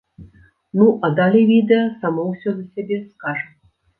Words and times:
Ну, 0.79 0.85
а 1.07 1.09
далей 1.19 1.43
відэа 1.51 1.83
само 2.05 2.25
ўсё 2.31 2.49
за 2.57 2.65
сябе 2.79 2.97
скажа. 3.11 3.47